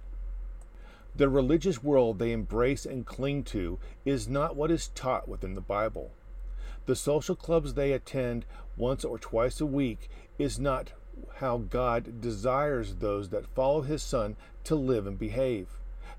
The 1.15 1.29
religious 1.29 1.83
world 1.83 2.19
they 2.19 2.33
embrace 2.33 2.87
and 2.87 3.05
cling 3.05 3.45
to 3.45 3.79
is 4.05 4.27
not 4.27 4.57
what 4.57 4.71
is 4.71 4.89
taught 4.89 5.29
within 5.29 5.55
the 5.55 5.61
Bible. 5.61 6.13
The 6.87 6.97
social 6.97 7.37
clubs 7.37 7.75
they 7.75 7.93
attend 7.93 8.47
once 8.77 9.05
or 9.05 9.19
twice 9.19 9.61
a 9.61 9.67
week 9.67 10.09
is 10.39 10.59
not 10.59 10.93
how 11.37 11.59
God 11.59 12.21
desires 12.21 12.97
those 12.97 13.29
that 13.29 13.55
follow 13.55 13.83
His 13.83 14.03
Son 14.03 14.37
to 14.65 14.75
live 14.75 15.07
and 15.07 15.19
behave. 15.19 15.69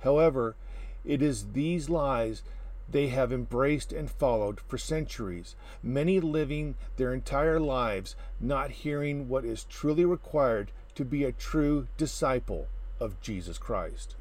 However, 0.02 0.56
it 1.04 1.22
is 1.22 1.54
these 1.54 1.90
lies 1.90 2.44
they 2.88 3.08
have 3.08 3.32
embraced 3.32 3.92
and 3.92 4.12
followed 4.12 4.60
for 4.60 4.78
centuries, 4.78 5.56
many 5.82 6.20
living 6.20 6.76
their 6.98 7.14
entire 7.14 7.60
lives 7.60 8.16
not 8.40 8.72
hearing 8.72 9.30
what 9.30 9.46
is 9.46 9.64
truly 9.64 10.06
required 10.06 10.72
to 10.96 11.06
be 11.06 11.24
a 11.24 11.32
true 11.32 11.88
disciple 11.98 12.68
of 13.00 13.22
Jesus 13.22 13.58
Christ. 13.58 14.16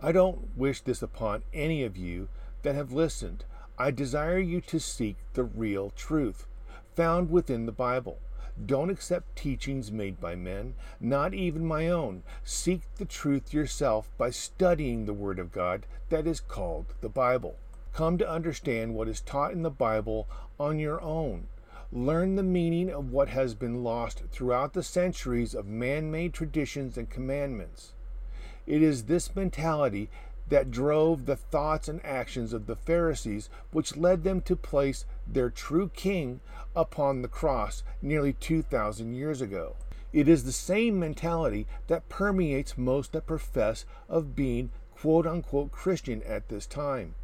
I 0.00 0.12
don't 0.12 0.56
wish 0.56 0.80
this 0.80 1.02
upon 1.02 1.42
any 1.52 1.84
of 1.84 1.96
you 1.96 2.28
that 2.62 2.74
have 2.74 2.92
listened. 2.92 3.44
I 3.78 3.90
desire 3.90 4.38
you 4.38 4.60
to 4.62 4.78
seek 4.78 5.16
the 5.34 5.44
real 5.44 5.90
truth 5.90 6.46
found 6.96 7.30
within 7.30 7.66
the 7.66 7.72
Bible. 7.72 8.18
Don't 8.66 8.90
accept 8.90 9.36
teachings 9.36 9.90
made 9.90 10.20
by 10.20 10.34
men, 10.34 10.74
not 11.00 11.32
even 11.32 11.64
my 11.64 11.88
own. 11.88 12.22
Seek 12.44 12.82
the 12.96 13.06
truth 13.06 13.54
yourself 13.54 14.10
by 14.18 14.30
studying 14.30 15.06
the 15.06 15.14
Word 15.14 15.38
of 15.38 15.52
God 15.52 15.86
that 16.10 16.26
is 16.26 16.40
called 16.40 16.92
the 17.00 17.08
Bible. 17.08 17.56
Come 17.94 18.18
to 18.18 18.28
understand 18.28 18.94
what 18.94 19.08
is 19.08 19.20
taught 19.22 19.52
in 19.52 19.62
the 19.62 19.70
Bible 19.70 20.28
on 20.58 20.78
your 20.78 21.00
own. 21.00 21.46
Learn 21.90 22.36
the 22.36 22.42
meaning 22.42 22.90
of 22.90 23.10
what 23.10 23.28
has 23.28 23.54
been 23.54 23.82
lost 23.82 24.24
throughout 24.30 24.74
the 24.74 24.82
centuries 24.82 25.54
of 25.54 25.66
man 25.66 26.10
made 26.10 26.34
traditions 26.34 26.98
and 26.98 27.08
commandments. 27.08 27.94
It 28.66 28.82
is 28.82 29.04
this 29.04 29.34
mentality 29.34 30.10
that 30.48 30.70
drove 30.70 31.26
the 31.26 31.36
thoughts 31.36 31.88
and 31.88 32.04
actions 32.04 32.52
of 32.52 32.66
the 32.66 32.76
Pharisees, 32.76 33.48
which 33.70 33.96
led 33.96 34.24
them 34.24 34.40
to 34.42 34.56
place 34.56 35.04
their 35.26 35.48
true 35.48 35.90
king 35.94 36.40
upon 36.74 37.22
the 37.22 37.28
cross 37.28 37.82
nearly 38.02 38.32
2,000 38.32 39.14
years 39.14 39.40
ago. 39.40 39.76
It 40.12 40.28
is 40.28 40.42
the 40.42 40.52
same 40.52 40.98
mentality 40.98 41.66
that 41.86 42.08
permeates 42.08 42.76
most 42.76 43.12
that 43.12 43.26
profess 43.26 43.84
of 44.08 44.34
being 44.34 44.70
quote 45.00 45.26
unquote 45.26 45.70
Christian 45.70 46.22
at 46.24 46.48
this 46.48 46.66
time. 46.66 47.14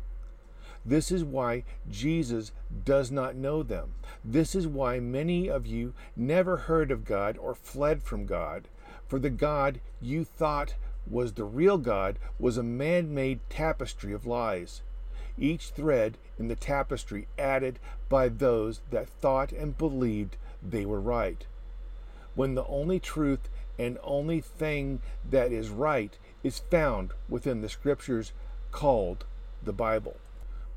This 0.84 1.10
is 1.10 1.24
why 1.24 1.64
Jesus 1.90 2.52
does 2.84 3.10
not 3.10 3.34
know 3.34 3.64
them. 3.64 3.94
This 4.24 4.54
is 4.54 4.68
why 4.68 5.00
many 5.00 5.48
of 5.48 5.66
you 5.66 5.94
never 6.14 6.56
heard 6.56 6.92
of 6.92 7.04
God 7.04 7.36
or 7.38 7.56
fled 7.56 8.04
from 8.04 8.24
God. 8.24 8.68
For 9.08 9.18
the 9.18 9.30
God 9.30 9.80
you 10.00 10.24
thought 10.24 10.74
was 11.08 11.32
the 11.32 11.44
real 11.44 11.78
God 11.78 12.18
was 12.38 12.56
a 12.56 12.62
man 12.62 13.14
made 13.14 13.40
tapestry 13.48 14.12
of 14.12 14.26
lies. 14.26 14.82
Each 15.38 15.70
thread 15.70 16.18
in 16.38 16.48
the 16.48 16.56
tapestry 16.56 17.28
added 17.38 17.78
by 18.08 18.28
those 18.28 18.80
that 18.90 19.08
thought 19.08 19.52
and 19.52 19.76
believed 19.76 20.36
they 20.62 20.86
were 20.86 21.00
right. 21.00 21.46
When 22.34 22.54
the 22.54 22.66
only 22.66 22.98
truth 22.98 23.48
and 23.78 23.98
only 24.02 24.40
thing 24.40 25.00
that 25.28 25.52
is 25.52 25.68
right 25.68 26.16
is 26.42 26.58
found 26.58 27.12
within 27.28 27.60
the 27.60 27.68
scriptures 27.68 28.32
called 28.70 29.24
the 29.62 29.72
Bible. 29.72 30.16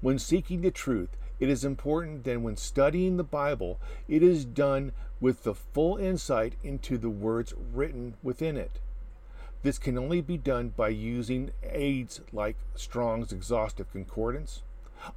When 0.01 0.19
seeking 0.19 0.61
the 0.61 0.71
truth, 0.71 1.09
it 1.39 1.49
is 1.49 1.63
important 1.63 2.25
that 2.25 2.41
when 2.41 2.57
studying 2.57 3.17
the 3.17 3.23
Bible, 3.23 3.79
it 4.07 4.21
is 4.21 4.43
done 4.45 4.91
with 5.21 5.43
the 5.43 5.53
full 5.53 5.97
insight 5.97 6.55
into 6.63 6.97
the 6.97 7.09
words 7.09 7.53
written 7.73 8.15
within 8.21 8.57
it. 8.57 8.79
This 9.61 9.77
can 9.77 9.97
only 9.97 10.21
be 10.21 10.37
done 10.37 10.69
by 10.69 10.87
using 10.89 11.51
aids 11.63 12.21
like 12.31 12.55
Strong's 12.75 13.33
Exhaustive 13.33 13.91
Concordance. 13.91 14.61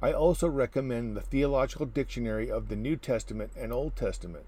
I 0.01 0.11
also 0.11 0.49
recommend 0.49 1.15
the 1.15 1.21
Theological 1.21 1.85
Dictionary 1.85 2.51
of 2.51 2.67
the 2.67 2.75
New 2.75 2.97
Testament 2.97 3.51
and 3.57 3.71
Old 3.71 3.95
Testament. 3.95 4.45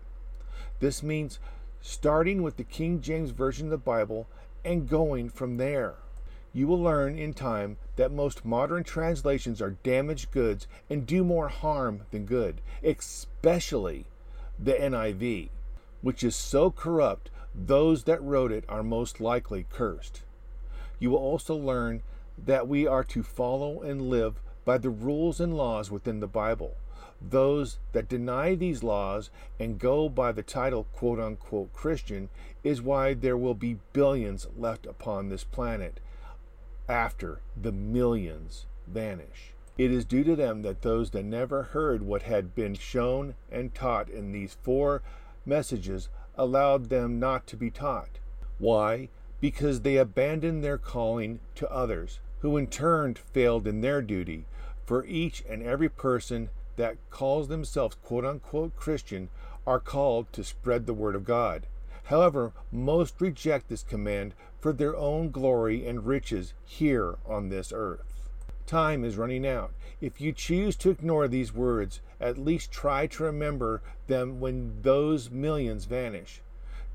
This 0.80 1.02
means 1.02 1.40
starting 1.82 2.44
with 2.44 2.58
the 2.58 2.66
King 2.66 3.00
James 3.00 3.32
Version 3.32 3.68
of 3.68 3.72
the 3.72 3.78
Bible 3.78 4.28
and 4.66 4.90
going 4.90 5.30
from 5.30 5.56
there. 5.56 5.96
You 6.52 6.68
will 6.68 6.82
learn 6.82 7.18
in 7.18 7.34
time 7.34 7.78
that 7.96 8.12
most 8.12 8.44
modern 8.44 8.84
translations 8.84 9.62
are 9.62 9.78
damaged 9.84 10.32
goods 10.32 10.68
and 10.90 11.06
do 11.08 11.24
more 11.24 11.48
harm 11.48 12.02
than 12.12 12.26
good, 12.26 12.60
especially 12.84 14.08
the 14.60 14.74
NIV, 14.74 15.50
which 16.02 16.24
is 16.24 16.36
so 16.36 16.70
corrupt 16.70 17.30
those 17.58 18.04
that 18.04 18.22
wrote 18.22 18.52
it 18.52 18.66
are 18.68 18.84
most 18.84 19.22
likely 19.22 19.66
cursed. 19.70 20.24
You 21.00 21.12
will 21.12 21.20
also 21.20 21.56
learn 21.56 22.04
that 22.38 22.68
we 22.68 22.86
are 22.86 23.04
to 23.06 23.24
follow 23.24 23.82
and 23.82 24.10
live 24.10 24.42
by 24.66 24.78
the 24.78 24.90
rules 24.90 25.40
and 25.40 25.56
laws 25.56 25.90
within 25.90 26.20
the 26.20 26.28
Bible. 26.28 26.76
Those 27.22 27.80
that 27.94 28.10
deny 28.10 28.56
these 28.56 28.84
laws 28.84 29.30
and 29.58 29.80
go 29.80 30.10
by 30.10 30.32
the 30.32 30.44
title 30.44 30.86
quote 30.92 31.20
unquote 31.20 31.72
Christian 31.72 32.30
is 32.64 32.82
why 32.82 33.14
there 33.14 33.38
will 33.38 33.54
be 33.54 33.80
billions 33.94 34.48
left 34.58 34.86
upon 34.86 35.30
this 35.30 35.44
planet 35.44 36.00
after 36.90 37.42
the 37.60 37.72
millions 37.72 38.66
vanish. 38.86 39.54
It 39.78 39.92
is 39.92 40.06
due 40.06 40.24
to 40.24 40.36
them 40.36 40.62
that 40.62 40.82
those 40.82 41.12
that 41.12 41.24
never 41.24 41.64
heard 41.64 42.02
what 42.02 42.24
had 42.24 42.54
been 42.54 42.76
shown 42.76 43.36
and 43.52 43.74
taught 43.74 44.10
in 44.10 44.32
these 44.32 44.58
four 44.62 45.02
messages 45.46 46.10
allowed 46.38 46.90
them 46.90 47.20
not 47.20 47.48
to 47.48 47.58
be 47.58 47.70
taught. 47.70 48.20
Why? 48.58 49.10
Because 49.42 49.82
they 49.82 49.98
abandoned 49.98 50.64
their 50.64 50.78
calling 50.78 51.40
to 51.56 51.70
others, 51.72 52.20
who 52.40 52.58
in 52.58 52.68
turn 52.68 53.16
failed 53.16 53.68
in 53.68 53.82
their 53.82 54.02
duty. 54.02 54.46
For 54.86 55.06
each 55.06 55.44
and 55.50 55.64
every 55.64 55.90
person 55.90 56.50
that 56.76 56.98
calls 57.10 57.48
themselves 57.48 57.96
quote 58.04 58.26
unquote 58.26 58.76
Christian 58.76 59.30
are 59.66 59.80
called 59.80 60.32
to 60.34 60.44
spread 60.44 60.86
the 60.86 60.94
word 60.94 61.16
of 61.16 61.26
God. 61.26 61.68
However, 62.06 62.54
most 62.72 63.20
reject 63.20 63.68
this 63.68 63.84
command 63.84 64.34
for 64.60 64.72
their 64.72 64.96
own 64.96 65.32
glory 65.32 65.88
and 65.88 66.06
riches 66.06 66.54
here 66.64 67.16
on 67.26 67.50
this 67.50 67.74
earth. 67.76 68.15
Time 68.66 69.04
is 69.04 69.16
running 69.16 69.46
out. 69.46 69.74
If 70.02 70.20
you 70.20 70.34
choose 70.34 70.76
to 70.78 70.90
ignore 70.90 71.28
these 71.28 71.54
words, 71.54 72.02
at 72.20 72.38
least 72.38 72.72
try 72.72 73.06
to 73.08 73.24
remember 73.24 73.84
them 74.08 74.40
when 74.40 74.82
those 74.82 75.30
millions 75.30 75.86
vanish. 75.86 76.42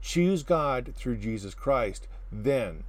Choose 0.03 0.43
God 0.43 0.95
through 0.97 1.19
Jesus 1.19 1.55
Christ, 1.55 2.09
then, 2.33 2.85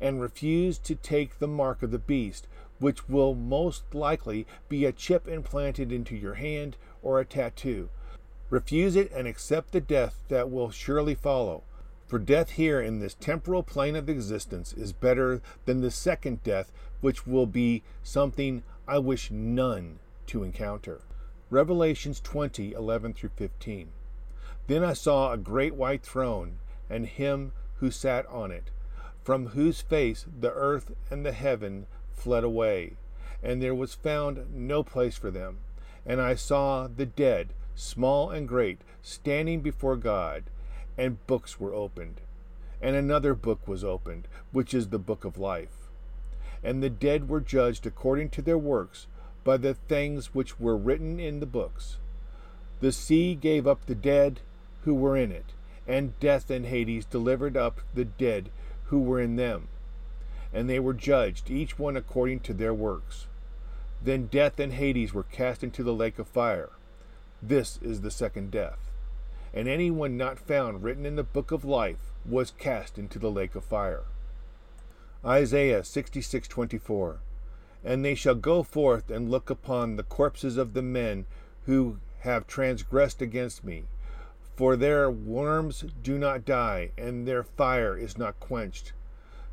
and 0.00 0.20
refuse 0.20 0.78
to 0.78 0.94
take 0.94 1.38
the 1.38 1.46
mark 1.46 1.82
of 1.82 1.90
the 1.90 1.98
beast, 1.98 2.46
which 2.78 3.08
will 3.08 3.34
most 3.34 3.94
likely 3.94 4.46
be 4.68 4.84
a 4.84 4.92
chip 4.92 5.28
implanted 5.28 5.92
into 5.92 6.16
your 6.16 6.34
hand 6.34 6.76
or 7.02 7.20
a 7.20 7.24
tattoo. 7.24 7.90
Refuse 8.48 8.96
it 8.96 9.12
and 9.12 9.28
accept 9.28 9.72
the 9.72 9.80
death 9.80 10.22
that 10.28 10.50
will 10.50 10.70
surely 10.70 11.14
follow. 11.14 11.64
For 12.12 12.18
death 12.18 12.50
here 12.50 12.78
in 12.78 12.98
this 12.98 13.14
temporal 13.14 13.62
plane 13.62 13.96
of 13.96 14.06
existence 14.06 14.74
is 14.74 14.92
better 14.92 15.40
than 15.64 15.80
the 15.80 15.90
second 15.90 16.42
death, 16.42 16.70
which 17.00 17.26
will 17.26 17.46
be 17.46 17.84
something 18.02 18.64
I 18.86 18.98
wish 18.98 19.30
none 19.30 19.98
to 20.26 20.42
encounter. 20.42 21.00
Revelations 21.48 22.20
20 22.20 22.74
11 22.74 23.14
through 23.14 23.30
15. 23.36 23.88
Then 24.66 24.84
I 24.84 24.92
saw 24.92 25.32
a 25.32 25.38
great 25.38 25.74
white 25.74 26.02
throne, 26.02 26.58
and 26.90 27.06
him 27.06 27.52
who 27.76 27.90
sat 27.90 28.26
on 28.26 28.50
it, 28.50 28.68
from 29.24 29.46
whose 29.46 29.80
face 29.80 30.26
the 30.38 30.52
earth 30.52 30.92
and 31.10 31.24
the 31.24 31.32
heaven 31.32 31.86
fled 32.12 32.44
away, 32.44 32.98
and 33.42 33.62
there 33.62 33.74
was 33.74 33.94
found 33.94 34.54
no 34.54 34.82
place 34.82 35.16
for 35.16 35.30
them. 35.30 35.60
And 36.04 36.20
I 36.20 36.34
saw 36.34 36.88
the 36.88 37.06
dead, 37.06 37.54
small 37.74 38.28
and 38.28 38.46
great, 38.46 38.82
standing 39.00 39.62
before 39.62 39.96
God, 39.96 40.44
and 40.96 41.24
books 41.26 41.58
were 41.58 41.74
opened. 41.74 42.20
And 42.80 42.96
another 42.96 43.34
book 43.34 43.66
was 43.66 43.84
opened, 43.84 44.28
which 44.50 44.74
is 44.74 44.88
the 44.88 44.98
book 44.98 45.24
of 45.24 45.38
life. 45.38 45.88
And 46.62 46.82
the 46.82 46.90
dead 46.90 47.28
were 47.28 47.40
judged 47.40 47.86
according 47.86 48.30
to 48.30 48.42
their 48.42 48.58
works 48.58 49.06
by 49.44 49.56
the 49.56 49.74
things 49.74 50.34
which 50.34 50.60
were 50.60 50.76
written 50.76 51.18
in 51.18 51.40
the 51.40 51.46
books. 51.46 51.98
The 52.80 52.92
sea 52.92 53.34
gave 53.34 53.66
up 53.66 53.86
the 53.86 53.94
dead 53.94 54.40
who 54.82 54.94
were 54.94 55.16
in 55.16 55.30
it, 55.30 55.52
and 55.86 56.18
death 56.20 56.50
and 56.50 56.66
Hades 56.66 57.04
delivered 57.04 57.56
up 57.56 57.80
the 57.94 58.04
dead 58.04 58.50
who 58.86 59.00
were 59.00 59.20
in 59.20 59.36
them. 59.36 59.68
And 60.52 60.68
they 60.68 60.78
were 60.78 60.92
judged, 60.92 61.50
each 61.50 61.78
one 61.78 61.96
according 61.96 62.40
to 62.40 62.54
their 62.54 62.74
works. 62.74 63.26
Then 64.02 64.26
death 64.26 64.58
and 64.58 64.74
Hades 64.74 65.14
were 65.14 65.22
cast 65.22 65.62
into 65.62 65.82
the 65.82 65.94
lake 65.94 66.18
of 66.18 66.28
fire. 66.28 66.70
This 67.40 67.78
is 67.82 68.00
the 68.00 68.10
second 68.10 68.50
death. 68.50 68.91
And 69.54 69.68
anyone 69.68 70.16
not 70.16 70.38
found 70.38 70.82
written 70.82 71.04
in 71.04 71.16
the 71.16 71.22
book 71.22 71.50
of 71.50 71.64
life 71.64 72.12
was 72.24 72.52
cast 72.52 72.98
into 72.98 73.18
the 73.18 73.30
lake 73.30 73.54
of 73.54 73.64
fire. 73.64 74.04
Isaiah 75.24 75.82
66:24 75.84 77.18
And 77.84 78.04
they 78.04 78.14
shall 78.14 78.34
go 78.34 78.62
forth 78.62 79.10
and 79.10 79.30
look 79.30 79.50
upon 79.50 79.96
the 79.96 80.02
corpses 80.02 80.56
of 80.56 80.72
the 80.72 80.82
men 80.82 81.26
who 81.66 81.98
have 82.20 82.46
transgressed 82.46 83.20
against 83.20 83.64
me, 83.64 83.84
for 84.56 84.76
their 84.76 85.10
worms 85.10 85.84
do 86.02 86.18
not 86.18 86.44
die, 86.44 86.92
and 86.96 87.26
their 87.26 87.42
fire 87.42 87.96
is 87.96 88.16
not 88.16 88.38
quenched. 88.40 88.92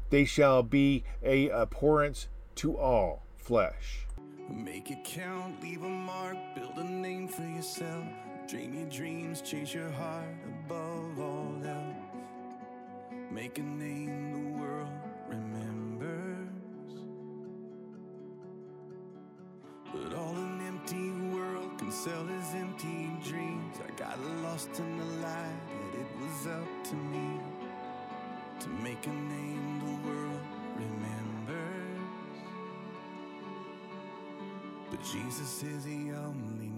They 0.10 0.26
shall 0.26 0.64
be 0.64 1.04
a 1.24 1.50
abhorrence 1.50 2.28
to 2.56 2.78
all 2.78 3.24
flesh. 3.38 4.08
Make 4.50 4.92
it 4.92 5.04
count, 5.04 5.62
leave 5.62 5.84
a 5.84 5.90
mark, 5.90 6.38
build 6.56 6.78
a 6.78 6.84
name 6.84 7.28
for 7.28 7.44
yourself. 7.44 8.06
Dream 8.50 8.74
your 8.74 8.90
dreams, 8.90 9.42
chase 9.42 9.76
your 9.76 9.92
heart 9.92 10.26
above 10.48 11.20
all 11.20 11.54
else. 11.64 11.96
Make 13.30 13.60
a 13.60 13.62
name 13.62 14.32
the 14.32 14.60
world 14.60 14.90
remembers. 15.30 16.50
But 19.94 20.16
all 20.16 20.36
an 20.36 20.62
empty 20.66 21.12
world 21.38 21.78
can 21.78 21.92
sell 21.92 22.28
is 22.28 22.56
empty 22.56 23.12
dreams. 23.24 23.78
I 23.88 23.92
got 24.00 24.20
lost 24.42 24.80
in 24.80 24.98
the 24.98 25.06
light, 25.22 25.62
and 25.72 26.02
it 26.02 26.08
was 26.20 26.48
up 26.48 26.84
to 26.86 26.96
me 26.96 27.40
to 28.62 28.68
make 28.84 29.06
a 29.06 29.12
name 29.12 29.80
the 29.80 30.10
world 30.10 30.42
remembers. 30.76 32.02
But 34.90 35.04
Jesus 35.04 35.62
is 35.62 35.86
the 35.86 36.14
only 36.14 36.69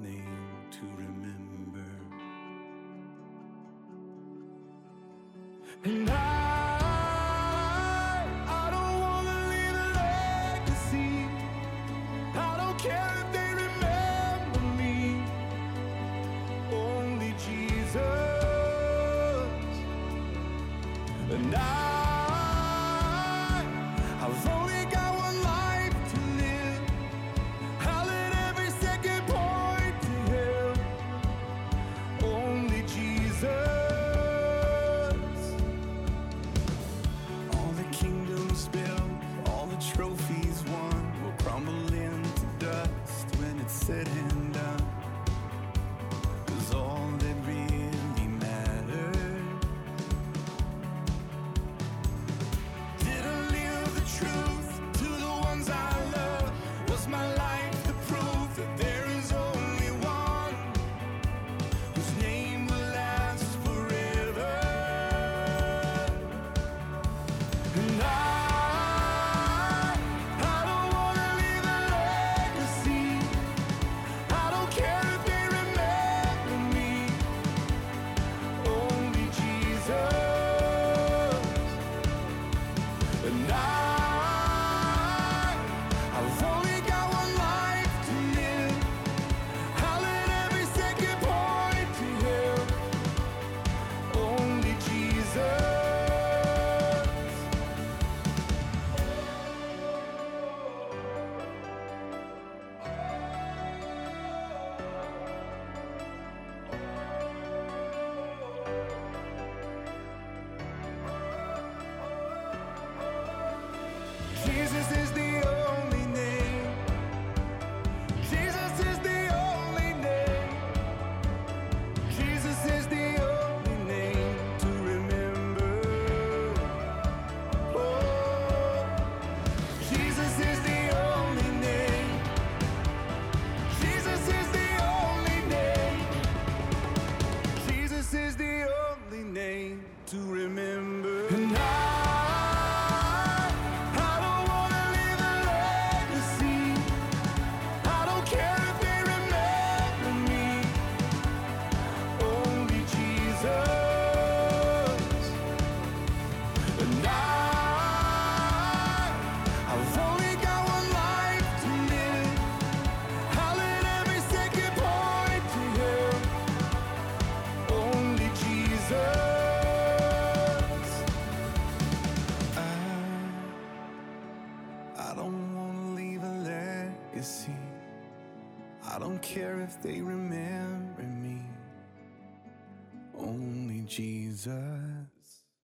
Jesus. 184.44 184.81